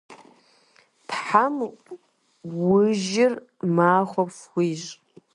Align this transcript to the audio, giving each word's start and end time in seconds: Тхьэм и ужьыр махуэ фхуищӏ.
Тхьэм 1.07 1.55
и 1.67 1.69
ужьыр 2.75 3.33
махуэ 3.75 4.23
фхуищӏ. 4.37 4.91